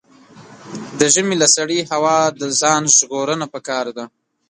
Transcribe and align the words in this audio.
د 0.99 1.01
ژمي 1.13 1.35
له 1.41 1.47
سړې 1.55 1.79
هوا 1.91 2.17
د 2.39 2.43
ځان 2.61 2.83
ژغورنه 2.97 3.45
پکار 3.53 3.85
ده. 3.97 4.05